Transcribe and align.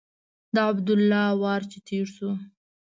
د 0.55 0.57
عبدالله 0.69 1.23
وار 1.41 1.61
چې 1.71 1.77
تېر 1.87 2.05
شو. 2.15 2.29